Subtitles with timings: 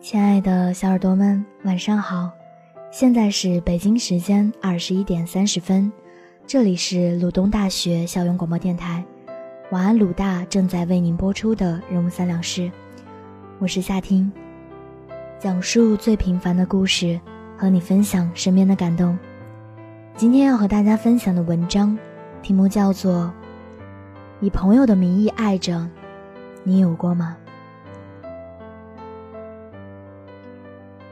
[0.00, 2.30] 亲爱的小耳朵们，晚上好！
[2.90, 5.90] 现在是北京时间二十一点三十分，
[6.44, 9.02] 这里是鲁东大学校园广播电台。
[9.70, 12.70] 晚安，鲁大正在为您播出的人物三两事，
[13.58, 14.30] 我是夏听，
[15.38, 17.18] 讲述最平凡的故事，
[17.62, 19.16] 和你分享身边的感动。
[20.16, 21.96] 今天要和大家分享的文章，
[22.42, 23.26] 题目叫做
[24.40, 25.74] 《以朋友的名义爱着》，
[26.64, 27.36] 你有过吗？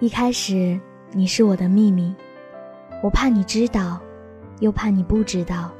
[0.00, 0.80] 一开始
[1.12, 2.12] 你是我的秘密，
[3.04, 4.00] 我怕你知道，
[4.58, 5.70] 又怕你不知道。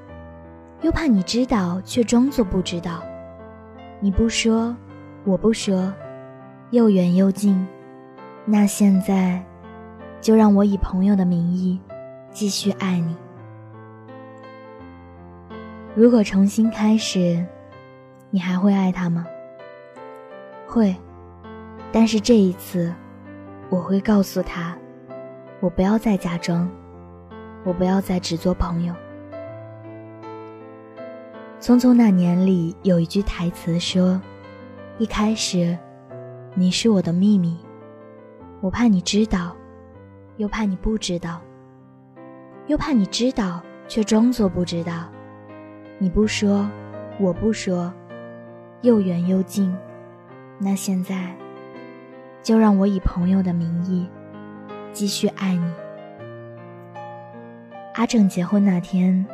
[0.83, 3.03] 又怕你知道，却装作不知道。
[3.99, 4.77] 你不说，
[5.25, 5.93] 我不说，
[6.71, 7.67] 又远又近。
[8.45, 9.45] 那现在，
[10.23, 11.81] 就让我以朋友的名义，
[12.31, 13.17] 继续爱你。
[15.97, 17.45] 如果重新开始，
[18.31, 19.27] 你还会爱他吗？
[20.65, 20.95] 会，
[21.91, 22.95] 但是这一次，
[23.69, 24.79] 我会告诉他，
[25.61, 26.71] 我不要再假装，
[27.65, 28.95] 我不要再只做朋友。
[31.65, 34.23] 《匆匆那年》里有一句台词说
[34.99, 35.77] ：“一开始，
[36.55, 37.59] 你是我的秘密，
[38.61, 39.57] 我怕你知道，
[40.37, 41.41] 又怕你不知道，
[42.67, 45.09] 又怕你知道却装作不知道。
[45.99, 46.69] 你不说，
[47.21, 47.93] 我不说，
[48.81, 49.75] 又远又近。
[50.59, 51.37] 那现在，
[52.43, 54.09] 就让我以朋友的名义，
[54.93, 55.73] 继续爱你。”
[57.95, 59.27] 阿正结婚那天。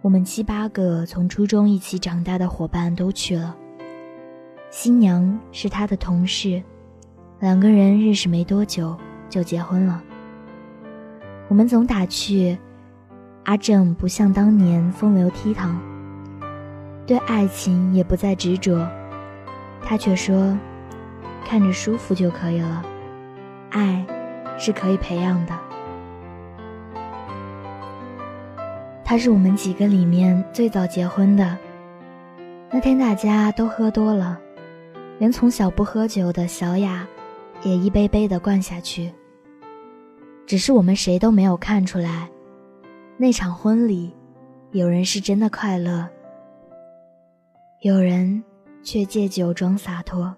[0.00, 3.56] 我们七八个从初中一起长大的伙伴都去了。
[4.70, 6.62] 新娘是他的同事，
[7.40, 8.96] 两个人认识没多久
[9.28, 10.00] 就结婚了。
[11.48, 12.56] 我们总打趣，
[13.44, 15.74] 阿正不像当年风流倜傥，
[17.06, 18.86] 对爱情也不再执着。
[19.82, 20.54] 他却说，
[21.46, 22.84] 看着舒服就可以了，
[23.70, 24.04] 爱
[24.58, 25.58] 是可以培养的。
[29.02, 31.56] 他是我们几个里面最早结婚的。
[32.70, 34.38] 那天大家都喝多了，
[35.18, 37.06] 连从小不喝酒的小雅，
[37.62, 39.10] 也一杯杯的灌下去。
[40.48, 42.26] 只是我们谁都没有看出来，
[43.18, 44.10] 那场婚礼，
[44.70, 46.08] 有人是真的快乐，
[47.82, 48.42] 有人
[48.82, 50.34] 却借酒装洒脱。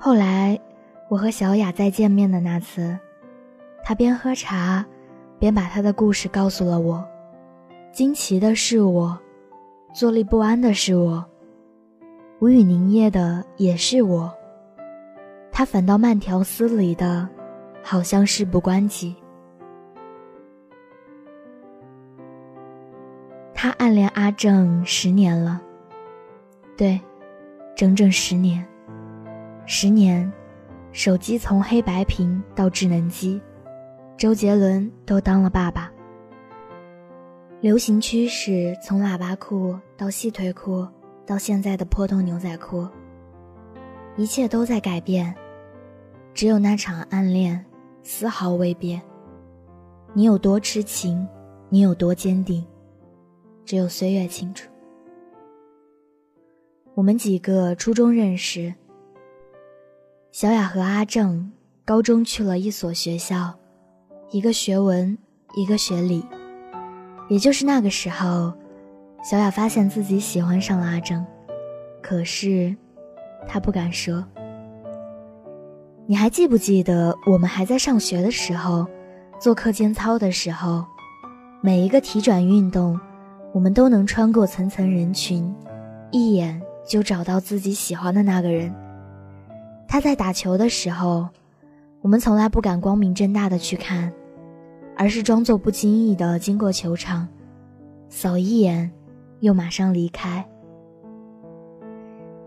[0.00, 0.58] 后来，
[1.08, 2.98] 我和小雅再见面的那次，
[3.84, 4.84] 她边喝茶。
[5.38, 7.02] 边把他的故事告诉了我，
[7.92, 9.18] 惊奇的是我，
[9.94, 11.24] 坐立不安的是我，
[12.40, 14.30] 无语凝噎的也是我。
[15.50, 17.26] 他反倒慢条斯理的，
[17.82, 19.14] 好像事不关己。
[23.54, 25.60] 他暗恋阿正十年了，
[26.76, 26.98] 对，
[27.76, 28.66] 整整十年，
[29.66, 30.30] 十年，
[30.92, 33.40] 手机从黑白屏到智能机。
[34.16, 35.90] 周杰伦都当了爸爸，
[37.60, 40.86] 流行趋势从喇叭裤到细腿裤，
[41.26, 42.86] 到现在的破洞牛仔裤，
[44.16, 45.34] 一切都在改变，
[46.34, 47.62] 只有那场暗恋
[48.02, 49.00] 丝毫未变。
[50.14, 51.26] 你有多痴情，
[51.68, 52.66] 你有多坚定，
[53.64, 54.68] 只有岁月清楚。
[56.94, 58.74] 我们几个初中认识，
[60.32, 61.52] 小雅和阿正
[61.84, 63.54] 高中去了一所学校。
[64.30, 65.16] 一个学文，
[65.54, 66.24] 一个学理。
[67.28, 68.52] 也就是那个时候，
[69.22, 71.24] 小雅发现自己喜欢上了阿正，
[72.02, 72.76] 可是，
[73.46, 74.24] 她不敢说。
[76.10, 78.84] 你还记不记得我们还在上学的时候，
[79.38, 80.84] 做课间操的时候，
[81.60, 82.98] 每一个体转运动，
[83.52, 85.54] 我们都能穿过层层人群，
[86.10, 88.74] 一眼就找到自己喜欢的那个人。
[89.86, 91.28] 他在打球的时候，
[92.02, 94.12] 我们从来不敢光明正大的去看。
[94.96, 97.28] 而是装作不经意的经过球场，
[98.08, 98.90] 扫一眼，
[99.38, 100.44] 又马上离开。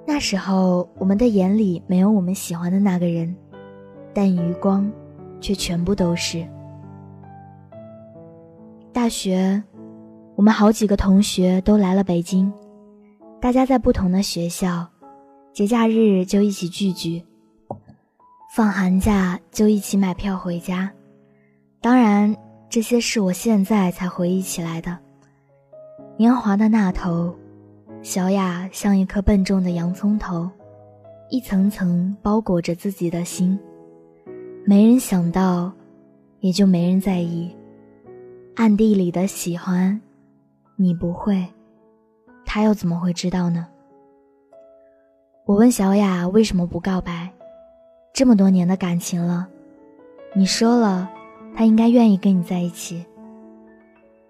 [0.06, 3.34] 那时候我们的眼里没有我们喜欢的那个人，
[4.14, 4.90] 但余光，
[5.42, 6.48] 却全部都是。
[8.92, 9.62] 大学，
[10.36, 12.52] 我们好几个同学都来了北京，
[13.42, 14.88] 大家在不同的学校，
[15.52, 17.26] 节假日就一起聚聚，
[18.56, 20.92] 放寒假就一起买票回家。
[21.82, 22.36] 当然，
[22.70, 24.98] 这些是我现在才回忆起来的。
[26.16, 27.36] 年华的那头，
[28.04, 30.48] 小雅像一颗笨重的洋葱头，
[31.32, 33.60] 一层层包裹着自己的心。
[34.66, 35.72] 没人想到，
[36.40, 37.54] 也就没人在意。
[38.56, 40.00] 暗地里的喜欢，
[40.78, 41.46] 你不会，
[42.46, 43.68] 他又怎么会知道呢？
[45.46, 47.30] 我问小雅为什么不告白？
[48.14, 49.48] 这么多年的感情了，
[50.34, 51.10] 你说了，
[51.54, 53.06] 他应该愿意跟你在一起。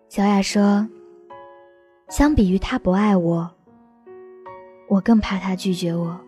[0.10, 0.88] 小雅说
[2.10, 3.48] ：“相比于他不爱我，
[4.90, 6.20] 我更怕他拒绝我，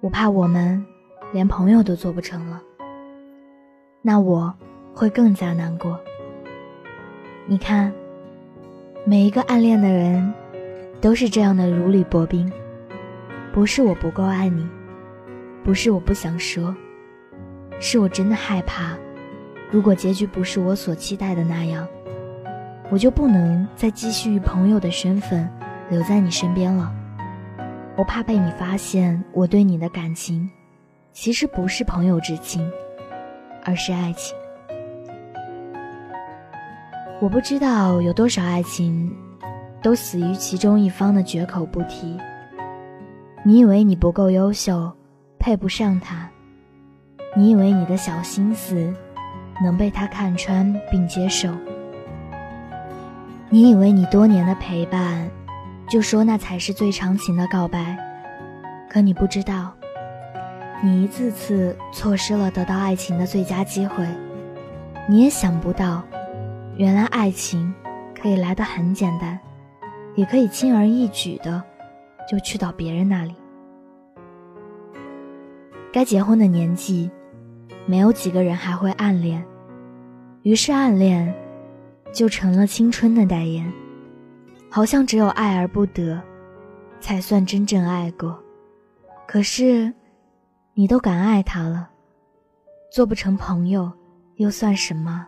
[0.00, 0.84] 我怕我们
[1.32, 2.60] 连朋友都做不成了。
[4.06, 4.52] 那我
[4.92, 5.98] 会更加难过。
[7.46, 7.90] 你看，
[9.06, 10.30] 每一个暗恋的人，
[11.00, 12.52] 都是这样的如履薄冰。
[13.50, 14.68] 不是我不够爱你，
[15.64, 16.76] 不是我不想说，
[17.80, 18.94] 是我真的害怕，
[19.70, 21.88] 如果结局不是我所期待的那样。”
[22.90, 25.48] 我就不能再继续以朋友的身份
[25.88, 26.92] 留在你身边了。
[27.96, 30.48] 我怕被你发现，我对你的感情
[31.10, 32.70] 其实不是朋友之情，
[33.64, 34.36] 而是爱情。
[37.20, 39.10] 我不知道有多少爱情
[39.82, 42.18] 都死于其中一方的绝口不提。
[43.42, 44.92] 你以为你不够优秀，
[45.38, 46.28] 配不上他；
[47.36, 48.92] 你以为你的小心思
[49.62, 51.48] 能被他看穿并接受。
[53.50, 55.30] 你以为你多年的陪伴，
[55.88, 57.96] 就说那才是最长情的告白，
[58.90, 59.72] 可你不知道，
[60.84, 64.06] 你一次次错失了得到爱情的最佳机会。
[65.08, 66.02] 你也想不到，
[66.76, 67.72] 原来爱情
[68.14, 69.40] 可以来得很简单，
[70.14, 71.62] 也可以轻而易举的
[72.28, 73.34] 就去到别人那里。
[75.90, 77.10] 该结婚的年纪，
[77.86, 79.42] 没有几个人还会暗恋，
[80.42, 81.34] 于是暗恋。
[82.12, 83.72] 就成了青春的代言，
[84.70, 86.22] 好像只有爱而不得，
[87.00, 88.38] 才算真正爱过。
[89.26, 89.92] 可是，
[90.76, 91.88] 你都敢爱他了，
[92.90, 93.88] 做不成朋友
[94.38, 95.24] 又算什么？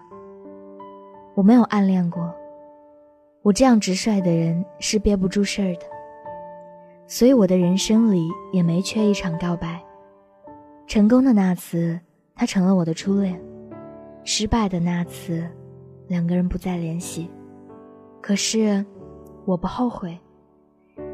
[1.37, 2.34] 我没有暗恋过，
[3.43, 5.87] 我这样直率的人是憋不住事儿的，
[7.06, 9.81] 所以我的人生里也没缺一场告白。
[10.88, 12.00] 成功的那次，
[12.34, 13.37] 他成了我的初恋；
[14.25, 15.49] 失败的那次。
[16.08, 17.28] 两个人不再联系，
[18.20, 18.84] 可是
[19.44, 20.16] 我不后悔，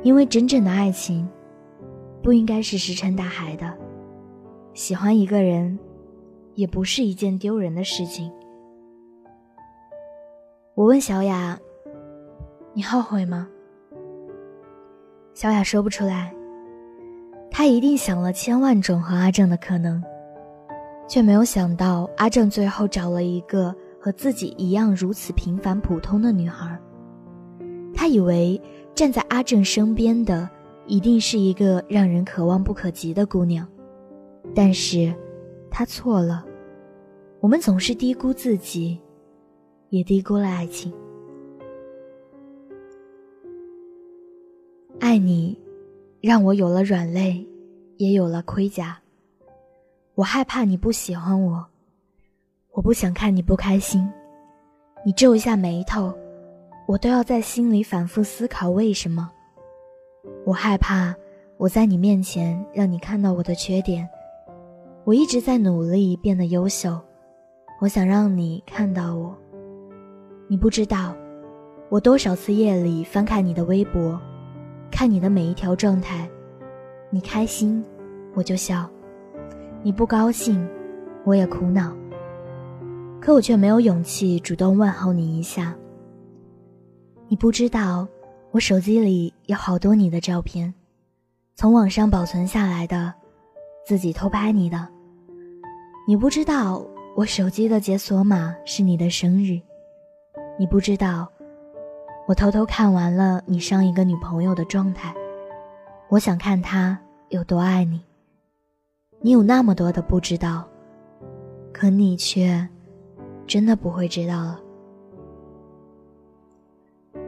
[0.02, 1.26] 因为真正的爱情
[2.22, 3.81] 不应该是石沉大海的。
[4.74, 5.78] 喜欢一个人，
[6.54, 8.32] 也不是一件丢人的事情。
[10.74, 11.58] 我问小雅
[12.74, 13.48] ：“你后悔吗？”
[15.34, 16.34] 小雅说不出来，
[17.50, 20.02] 她一定想了千万种和阿正的可能，
[21.08, 23.74] 却没有想到阿正最后找了一个。
[24.04, 26.76] 和自己一样如此平凡普通的女孩，
[27.94, 28.60] 她以为
[28.96, 30.50] 站在阿正身边的
[30.88, 33.64] 一定是一个让人可望不可及的姑娘，
[34.54, 35.14] 但是，
[35.70, 36.44] 他错了。
[37.40, 39.00] 我们总是低估自己，
[39.90, 40.92] 也低估了爱情。
[45.00, 45.58] 爱你，
[46.20, 47.46] 让我有了软肋，
[47.96, 48.98] 也有了盔甲。
[50.14, 51.66] 我害怕你不喜欢我。
[52.70, 54.08] 我不想看你不开心，
[55.04, 56.14] 你皱一下眉头，
[56.86, 59.30] 我都要在心里反复思考为什么。
[60.46, 61.14] 我害怕
[61.58, 64.08] 我在你面前让你看到我的缺点，
[65.04, 66.96] 我一直在努力变得优秀，
[67.80, 69.36] 我想让你看到我。
[70.46, 71.12] 你不知道，
[71.88, 74.16] 我多少次夜里翻看你的微博，
[74.92, 76.30] 看你的每一条状态，
[77.10, 77.84] 你开心
[78.34, 78.88] 我就笑，
[79.82, 80.64] 你不高兴
[81.24, 81.92] 我也苦恼。
[83.20, 85.76] 可我却没有勇气主动问候你一下。
[87.26, 88.06] 你不知道，
[88.52, 90.72] 我手机里有好多你的照片，
[91.56, 93.12] 从网上保存下来的，
[93.84, 94.91] 自己偷拍你的。
[96.06, 96.84] 你不知道，
[97.16, 99.60] 我手机的解锁码是你的生日。
[100.58, 101.28] 你不知道，
[102.26, 105.14] 我偷偷看完了你上一个女朋友的状态，
[106.08, 108.00] 我想看她有多爱你。
[109.20, 110.68] 你有那么多的不知道，
[111.72, 112.68] 可你却。
[113.44, 114.60] 真的不会知道了。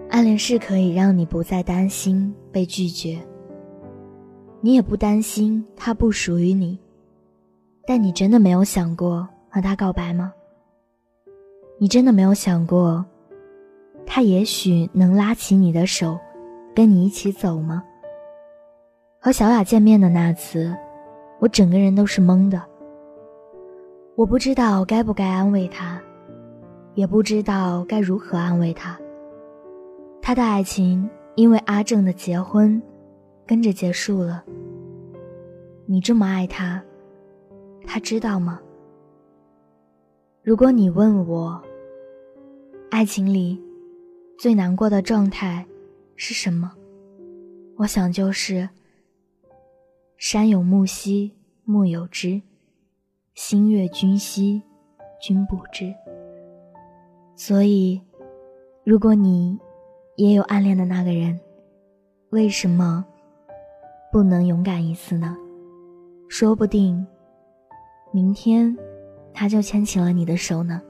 [0.09, 3.21] 暗恋是可以让你不再担心被拒绝，
[4.61, 6.79] 你也不担心他不属于你，
[7.87, 10.33] 但你真的没有想过和他告白吗？
[11.79, 13.05] 你真的没有想过，
[14.07, 16.19] 他也许能拉起你的手，
[16.75, 17.83] 跟你一起走吗？
[19.21, 20.75] 和小雅见面的那次，
[21.41, 22.63] 我整个人都是懵的。
[24.17, 26.01] 我不知道该不该安慰他，
[26.95, 28.99] 也不知道该如何安慰他。
[30.23, 32.81] 他的爱情因为阿正的结婚，
[33.47, 34.45] 跟着结束了。
[35.87, 36.83] 你这么爱他，
[37.87, 38.61] 他知道吗？
[40.43, 41.63] 如果你问我，
[42.91, 43.63] 爱情里
[44.39, 45.65] 最难过的状态
[46.17, 46.73] 是什么？
[47.77, 48.69] 我想就是
[50.17, 51.33] 山有木兮
[51.65, 52.41] 木有枝，
[53.35, 54.63] 心悦君兮
[55.21, 55.95] 君不知。
[57.37, 58.01] 所以，
[58.85, 59.59] 如果你
[60.17, 61.41] 也有暗恋的那个人，
[62.31, 63.05] 为什么
[64.13, 65.37] 不能勇敢一次呢？
[66.29, 67.05] 说不定
[68.15, 68.77] 明天
[69.33, 70.81] 他就牵起了你的手呢。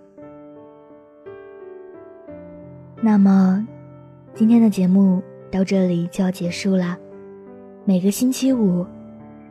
[3.01, 3.67] 那么，
[4.35, 6.99] 今天的节目到这里就要结束啦。
[7.87, 8.85] 每个星期五，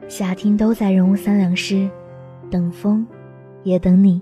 [0.07, 1.89] 夏听都在人物三两诗，
[2.51, 3.03] 等风，
[3.63, 4.21] 也等你。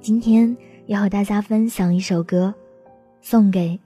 [0.00, 0.56] 今天。
[0.86, 2.52] 要和大家分享一首歌，
[3.22, 3.80] 送给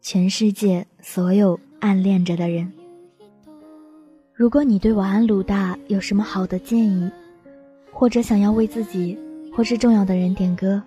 [0.00, 2.72] 全世界所有暗恋着的人。
[4.32, 7.10] 如果你对晚安鲁大有什么好的建议，
[8.00, 9.18] 或者想要为自己
[9.54, 10.82] 或是重要的人点歌，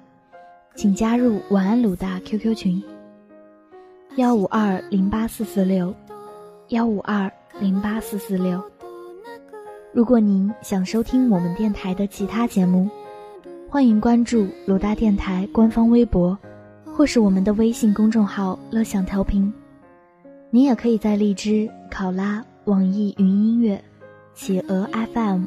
[0.74, 2.82] 请加入晚安鲁大 QQ 群：
[4.16, 5.94] 幺五二零八四四六
[6.70, 8.60] 幺五二零八四四六。
[9.92, 12.90] 如果您想收听我们电台的其他节目，
[13.70, 16.36] 欢迎关注鲁大电台官方微博，
[16.96, 19.54] 或是我们的微信公众号“乐享调频”。
[20.50, 23.80] 您也可以在荔枝、考拉、网易云音乐、
[24.34, 25.44] 企鹅 FM、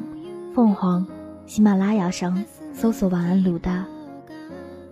[0.55, 1.05] 凤凰、
[1.47, 3.85] 喜马拉雅上搜索“晚安鲁大”。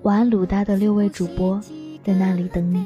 [0.04, 1.62] 晚安鲁大的六位主播
[2.02, 2.86] 在那里等你。